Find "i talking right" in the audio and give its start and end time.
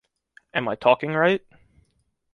0.67-1.45